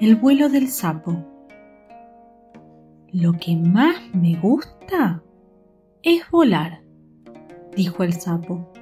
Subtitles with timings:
[0.00, 1.14] El vuelo del sapo.
[3.12, 5.22] Lo que más me gusta
[6.02, 6.80] es volar,
[7.76, 8.72] dijo el sapo.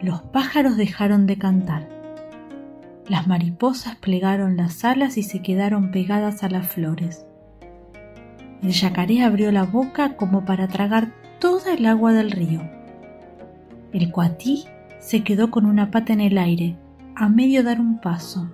[0.00, 1.86] Los pájaros dejaron de cantar.
[3.08, 7.26] Las mariposas plegaron las alas y se quedaron pegadas a las flores.
[8.62, 12.62] El yacaré abrió la boca como para tragar toda el agua del río.
[13.92, 14.64] El cuatí
[14.98, 16.78] se quedó con una pata en el aire,
[17.14, 18.50] a medio dar un paso.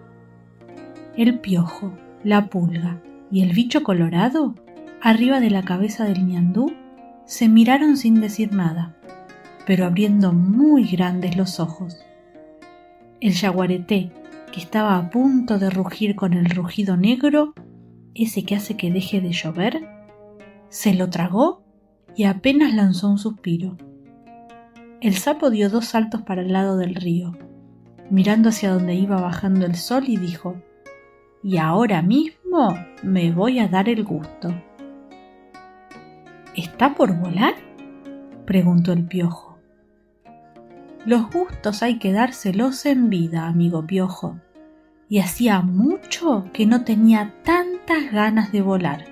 [1.16, 1.92] El piojo,
[2.22, 4.54] la pulga y el bicho colorado,
[5.02, 6.72] arriba de la cabeza del ñandú,
[7.24, 8.96] se miraron sin decir nada,
[9.66, 11.98] pero abriendo muy grandes los ojos.
[13.20, 14.12] El yaguareté,
[14.52, 17.54] que estaba a punto de rugir con el rugido negro,
[18.14, 19.88] ese que hace que deje de llover,
[20.68, 21.62] se lo tragó
[22.16, 23.76] y apenas lanzó un suspiro.
[25.00, 27.36] El sapo dio dos saltos para el lado del río,
[28.10, 30.56] mirando hacia donde iba bajando el sol y dijo,
[31.42, 34.54] y ahora mismo me voy a dar el gusto.
[36.54, 37.54] ¿Está por volar?
[38.44, 39.50] preguntó el piojo.
[41.06, 44.38] Los gustos hay que dárselos en vida, amigo Piojo.
[45.08, 49.06] Y hacía mucho que no tenía tantas ganas de volar.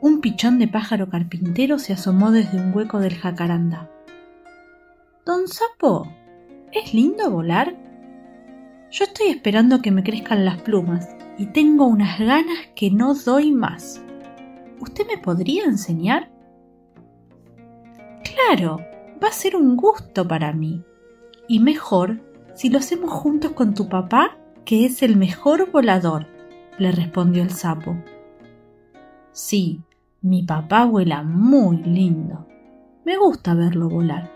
[0.00, 3.90] Un pichón de pájaro carpintero se asomó desde un hueco del jacaranda.
[5.26, 6.08] Don Sapo,
[6.72, 7.74] ¿es lindo volar?
[8.94, 13.50] Yo estoy esperando que me crezcan las plumas y tengo unas ganas que no doy
[13.50, 14.00] más.
[14.80, 16.30] ¿Usted me podría enseñar?
[18.22, 18.78] Claro,
[19.20, 20.84] va a ser un gusto para mí.
[21.48, 22.20] Y mejor
[22.54, 26.28] si lo hacemos juntos con tu papá, que es el mejor volador,
[26.78, 27.96] le respondió el sapo.
[29.32, 29.82] Sí,
[30.22, 32.46] mi papá vuela muy lindo.
[33.04, 34.30] Me gusta verlo volar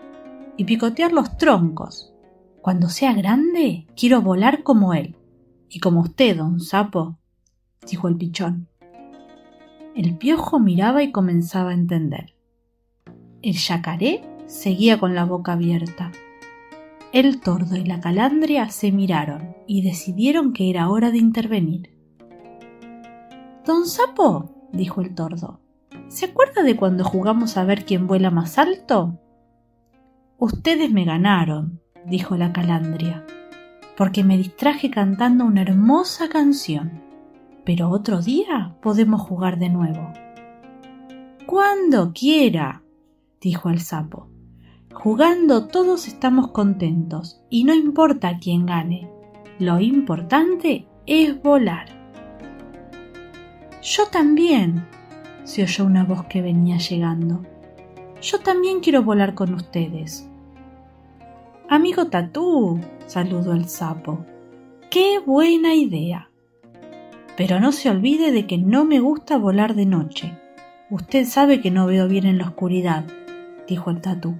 [0.57, 2.13] y picotear los troncos.
[2.69, 5.15] Cuando sea grande, quiero volar como él.
[5.69, 7.17] Y como usted, don sapo,
[7.89, 8.67] dijo el pichón.
[9.95, 12.35] El piojo miraba y comenzaba a entender.
[13.41, 16.11] El yacaré seguía con la boca abierta.
[17.11, 21.97] El tordo y la calandria se miraron y decidieron que era hora de intervenir.
[23.65, 25.59] Don Sapo, dijo el tordo,
[26.07, 29.19] ¿se acuerda de cuando jugamos a ver quién vuela más alto?
[30.37, 33.25] Ustedes me ganaron, dijo la calandria,
[33.97, 37.01] porque me distraje cantando una hermosa canción.
[37.65, 40.11] Pero otro día podemos jugar de nuevo.
[41.45, 42.83] Cuando quiera,
[43.41, 44.27] dijo el sapo.
[44.93, 49.09] Jugando todos estamos contentos y no importa quién gane.
[49.59, 51.87] Lo importante es volar.
[53.81, 54.85] Yo también,
[55.43, 57.43] se oyó una voz que venía llegando.
[58.21, 60.28] Yo también quiero volar con ustedes.
[61.71, 64.25] Amigo Tatú, saludó el sapo.
[64.89, 66.31] ¡Qué buena idea!
[67.37, 70.35] Pero no se olvide de que no me gusta volar de noche.
[70.89, 73.05] Usted sabe que no veo bien en la oscuridad,
[73.67, 74.35] dijo el tatú.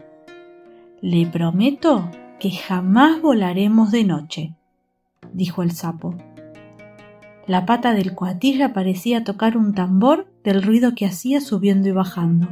[1.01, 4.56] Le prometo que jamás volaremos de noche,
[5.31, 6.16] dijo el sapo.
[7.45, 12.47] La pata del cuatilla parecía tocar un tambor del ruido que hacía subiendo y bajando.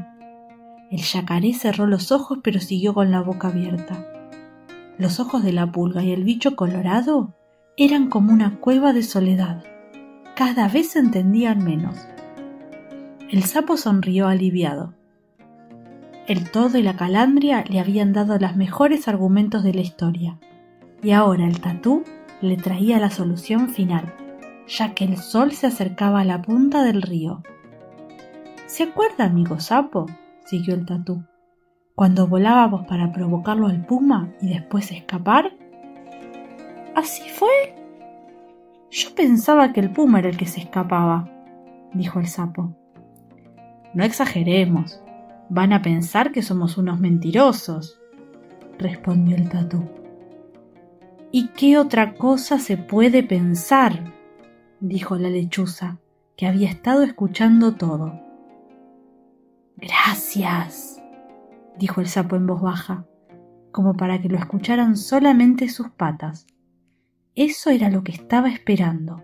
[0.91, 4.13] El yacaré cerró los ojos pero siguió con la boca abierta.
[4.97, 7.35] Los ojos de la pulga y el bicho colorado
[7.78, 9.63] eran como una cueva de soledad.
[10.35, 11.96] Cada vez entendían menos.
[13.30, 14.96] El sapo sonrió aliviado.
[16.28, 20.40] El todo y la calandria le habían dado los mejores argumentos de la historia,
[21.03, 22.03] y ahora el tatú
[22.41, 24.14] le traía la solución final,
[24.68, 27.44] ya que el sol se acercaba a la punta del río.
[28.66, 30.08] ¿Se acuerda, amigo sapo?
[30.46, 31.24] siguió el tatú.
[31.97, 35.52] Cuando volábamos para provocarlo al puma y después escapar.
[36.96, 37.75] ¿Así fue?
[38.90, 41.28] Yo pensaba que el puma era el que se escapaba,
[41.94, 42.74] dijo el sapo.
[43.94, 45.02] No exageremos,
[45.50, 48.02] Van a pensar que somos unos mentirosos,
[48.78, 49.85] respondió el tatú.
[51.32, 54.14] ¿Y qué otra cosa se puede pensar?
[54.82, 56.00] dijo la lechuza,
[56.35, 58.20] que había estado escuchando todo.
[59.78, 60.97] Gracias,
[61.79, 63.06] dijo el sapo en voz baja,
[63.72, 66.47] como para que lo escucharan solamente sus patas.
[67.35, 69.24] Eso era lo que estaba esperando,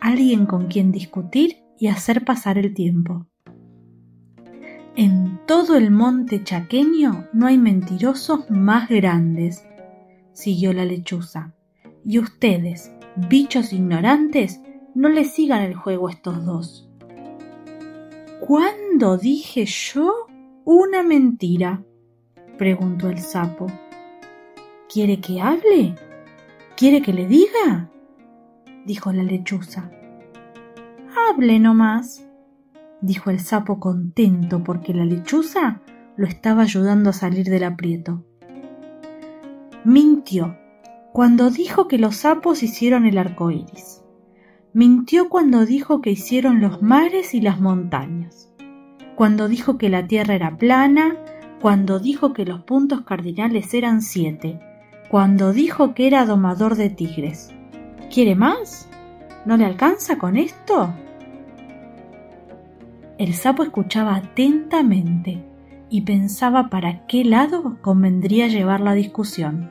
[0.00, 3.26] alguien con quien discutir y hacer pasar el tiempo.
[4.94, 9.66] En todo el monte chaqueño no hay mentirosos más grandes,
[10.32, 11.54] siguió la lechuza.
[12.04, 14.60] Y ustedes, bichos ignorantes,
[14.94, 16.88] no le sigan el juego a estos dos.
[18.46, 20.21] ¿Cuándo dije yo
[20.64, 21.82] una mentira?
[22.58, 23.66] preguntó el sapo.
[24.92, 25.94] ¿Quiere que hable?
[26.76, 27.90] ¿Quiere que le diga?
[28.84, 29.90] dijo la lechuza.
[31.16, 32.26] Hable nomás,
[33.00, 35.80] dijo el sapo contento porque la lechuza
[36.16, 38.24] lo estaba ayudando a salir del aprieto.
[39.84, 40.56] Mintió
[41.12, 44.02] cuando dijo que los sapos hicieron el arco iris.
[44.72, 48.51] Mintió cuando dijo que hicieron los mares y las montañas.
[49.16, 51.16] Cuando dijo que la tierra era plana,
[51.60, 54.58] cuando dijo que los puntos cardinales eran siete,
[55.08, 57.54] cuando dijo que era domador de tigres.
[58.12, 58.88] ¿Quiere más?
[59.44, 60.92] ¿No le alcanza con esto?
[63.18, 65.44] El sapo escuchaba atentamente
[65.90, 69.70] y pensaba para qué lado convendría llevar la discusión.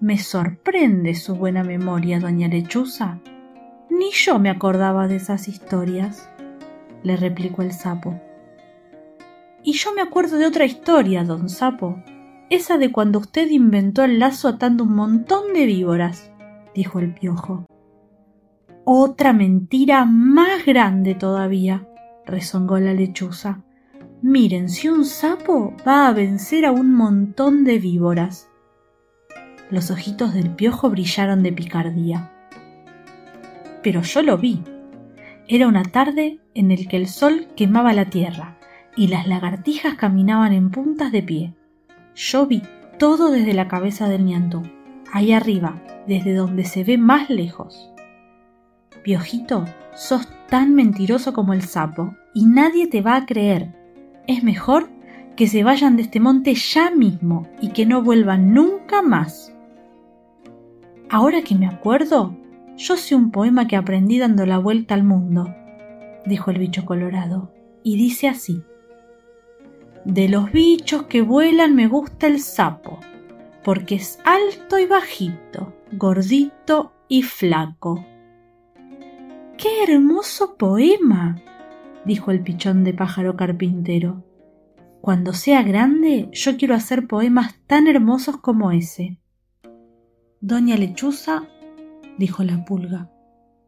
[0.00, 3.18] Me sorprende su buena memoria, doña Lechuza.
[3.90, 6.30] Ni yo me acordaba de esas historias,
[7.02, 8.20] le replicó el sapo.
[9.62, 12.02] Y yo me acuerdo de otra historia, don sapo,
[12.50, 16.30] esa de cuando usted inventó el lazo atando un montón de víboras,
[16.74, 17.66] dijo el piojo.
[18.84, 21.88] Otra mentira más grande todavía,
[22.24, 23.64] rezongó la lechuza.
[24.22, 28.48] Miren, si un sapo va a vencer a un montón de víboras.
[29.70, 32.30] Los ojitos del piojo brillaron de picardía.
[33.82, 34.62] Pero yo lo vi.
[35.48, 38.56] Era una tarde en el que el sol quemaba la tierra
[38.96, 41.54] y las lagartijas caminaban en puntas de pie.
[42.14, 42.62] Yo vi
[42.98, 44.62] todo desde la cabeza del ñandú,
[45.12, 47.92] ahí arriba, desde donde se ve más lejos.
[49.04, 53.74] Piojito, sos tan mentiroso como el sapo y nadie te va a creer.
[54.26, 54.88] Es mejor
[55.36, 59.52] que se vayan de este monte ya mismo y que no vuelvan nunca más.
[61.10, 62.34] Ahora que me acuerdo,
[62.76, 65.54] yo sé un poema que aprendí dando la vuelta al mundo,
[66.26, 67.52] dijo el bicho colorado,
[67.82, 68.62] y dice así.
[70.04, 73.00] De los bichos que vuelan me gusta el sapo,
[73.64, 78.04] porque es alto y bajito, gordito y flaco.
[79.56, 81.42] ¡Qué hermoso poema!
[82.04, 84.22] dijo el pichón de pájaro carpintero.
[85.00, 89.18] Cuando sea grande yo quiero hacer poemas tan hermosos como ese.
[90.40, 91.48] Doña Lechuza,
[92.18, 93.10] dijo la pulga,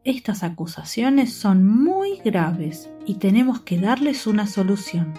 [0.03, 5.13] estas acusaciones son muy graves y tenemos que darles una solución.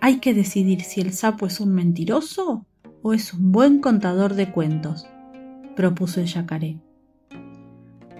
[0.00, 2.66] Hay que decidir si el sapo es un mentiroso
[3.02, 5.06] o es un buen contador de cuentos,
[5.74, 6.78] propuso el yacaré.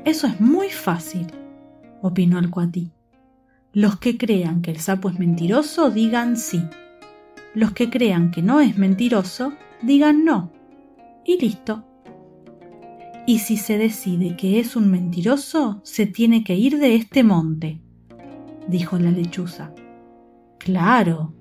[0.05, 1.27] Eso es muy fácil,
[2.01, 2.91] opinó el cuatí.
[3.73, 6.63] Los que crean que el sapo es mentiroso digan sí.
[7.55, 9.53] Los que crean que no es mentiroso
[9.83, 10.51] digan no.
[11.25, 11.85] Y listo.
[13.27, 17.81] Y si se decide que es un mentiroso, se tiene que ir de este monte,
[18.69, 19.73] dijo la lechuza.
[20.59, 21.35] Claro,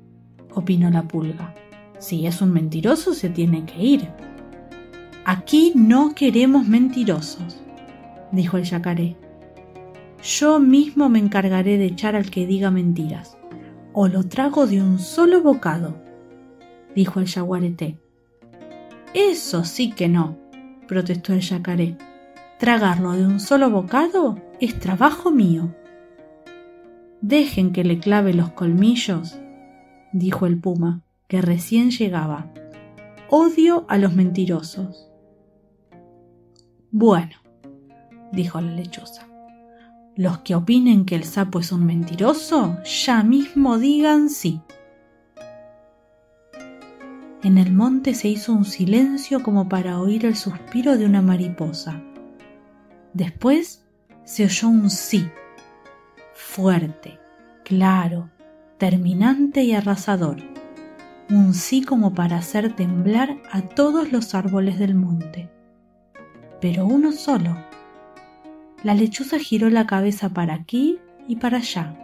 [0.54, 1.54] opinó la pulga.
[2.00, 4.10] Si es un mentiroso, se tiene que ir.
[5.26, 7.62] Aquí no queremos mentirosos,
[8.32, 9.18] dijo el yacaré.
[10.22, 13.38] Yo mismo me encargaré de echar al que diga mentiras,
[13.92, 16.02] o lo trago de un solo bocado,
[16.96, 17.98] dijo el yaguareté.
[19.14, 20.38] Eso sí que no,
[20.88, 21.98] protestó el yacaré.
[22.60, 25.76] Tragarlo de un solo bocado es trabajo mío.
[27.22, 29.38] Dejen que le clave los colmillos,
[30.12, 32.52] dijo el puma, que recién llegaba.
[33.30, 35.10] Odio a los mentirosos.
[36.92, 37.36] Bueno,
[38.32, 39.28] dijo la lechuza.
[40.16, 44.62] Los que opinen que el sapo es un mentiroso, ya mismo digan sí.
[47.44, 52.02] En el monte se hizo un silencio como para oír el suspiro de una mariposa.
[53.14, 53.86] Después
[54.24, 55.30] se oyó un sí,
[56.34, 57.20] fuerte,
[57.66, 58.30] claro,
[58.78, 60.38] terminante y arrasador.
[61.30, 65.50] Un sí como para hacer temblar a todos los árboles del monte.
[66.62, 67.58] Pero uno solo
[68.84, 71.96] la lechuza giró la cabeza para aquí y para allá,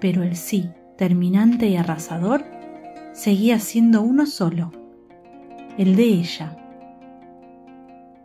[0.00, 2.44] pero el sí, terminante y arrasador,
[3.18, 4.70] seguía siendo uno solo,
[5.76, 6.56] el de ella.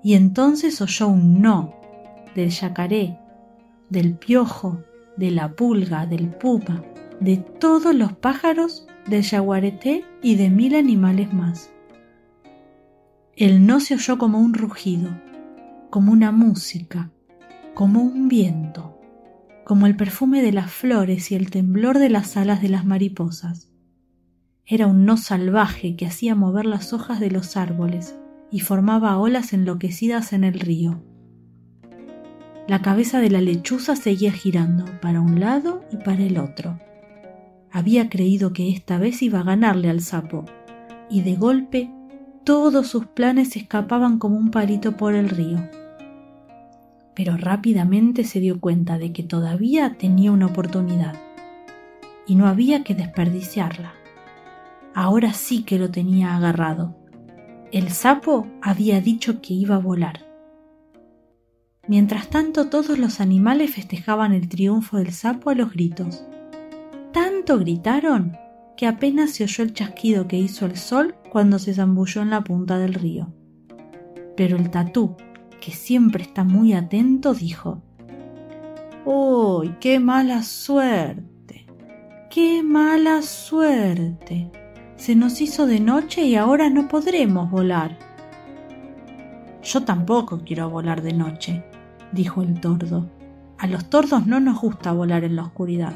[0.04, 1.74] Y entonces oyó un no
[2.36, 3.18] del yacaré,
[3.90, 4.84] del piojo,
[5.18, 6.84] de la pulga, del puma,
[7.20, 11.72] de todos los pájaros, del yaguareté y de mil animales más.
[13.36, 15.10] El no se oyó como un rugido,
[15.90, 17.10] como una música,
[17.74, 19.00] como un viento,
[19.66, 23.73] como el perfume de las flores y el temblor de las alas de las mariposas.
[24.66, 28.16] Era un no salvaje que hacía mover las hojas de los árboles
[28.52, 31.04] y formaba olas enloquecidas en el río.
[32.68, 36.80] La cabeza de la lechuza seguía girando para un lado y para el otro.
[37.72, 40.46] Había creído que esta vez iba a ganarle al sapo,
[41.10, 41.92] y de golpe
[42.44, 45.60] todos sus planes escapaban como un palito por el río
[47.16, 51.16] pero rápidamente se dio cuenta de que todavía tenía una oportunidad
[52.26, 53.94] y no había que desperdiciarla.
[54.96, 56.96] Ahora sí que lo tenía agarrado.
[57.72, 60.26] El sapo había dicho que iba a volar.
[61.88, 66.24] Mientras tanto todos los animales festejaban el triunfo del sapo a los gritos.
[67.12, 68.38] Tanto gritaron
[68.78, 72.44] que apenas se oyó el chasquido que hizo el sol cuando se zambulló en la
[72.44, 73.34] punta del río.
[74.38, 75.16] Pero el tatú,
[75.60, 77.82] que siempre está muy atento, dijo
[79.06, 81.68] ¡Uy, qué mala suerte!
[82.30, 84.52] ¡Qué mala suerte!
[85.04, 87.98] Se nos hizo de noche y ahora no podremos volar.
[89.62, 91.62] Yo tampoco quiero volar de noche,
[92.14, 93.10] dijo el tordo.
[93.58, 95.92] A los tordos no nos gusta volar en la oscuridad.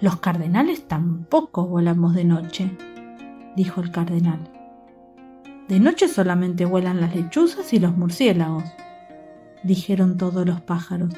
[0.00, 2.76] Los cardenales tampoco volamos de noche,
[3.54, 4.40] dijo el cardenal.
[5.68, 8.64] De noche solamente vuelan las lechuzas y los murciélagos,
[9.62, 11.14] dijeron todos los pájaros.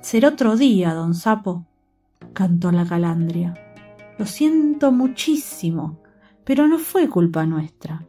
[0.00, 1.64] Será otro día, don Sapo,
[2.34, 3.63] cantó la calandria.
[4.18, 6.00] Lo siento muchísimo,
[6.44, 8.06] pero no fue culpa nuestra.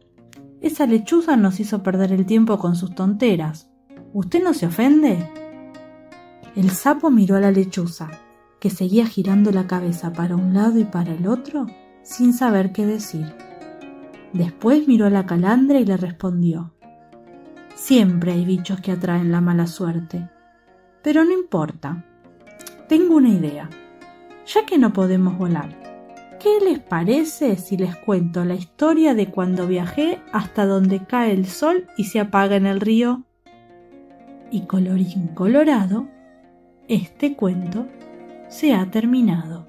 [0.60, 3.70] Esa lechuza nos hizo perder el tiempo con sus tonteras.
[4.12, 5.30] ¿Usted no se ofende?
[6.54, 8.08] El sapo miró a la lechuza,
[8.60, 11.66] que seguía girando la cabeza para un lado y para el otro,
[12.02, 13.34] sin saber qué decir.
[14.32, 16.72] Después miró a la calandra y le respondió
[17.76, 20.30] Siempre hay bichos que atraen la mala suerte.
[21.02, 22.04] Pero no importa.
[22.88, 23.68] Tengo una idea.
[24.46, 25.85] Ya que no podemos volar,
[26.38, 31.46] ¿qué les parece si les cuento la historia de cuando viajé hasta donde cae el
[31.46, 33.24] sol y se apaga en el río?
[34.50, 36.08] Y colorín colorado,
[36.88, 37.86] este cuento
[38.48, 39.68] se ha terminado.